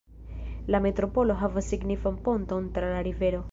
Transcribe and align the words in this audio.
La 0.75 0.79
metropolo 0.85 1.35
havas 1.43 1.69
signifan 1.75 2.19
ponton 2.29 2.69
tra 2.79 2.93
la 2.97 3.07
rivero. 3.13 3.47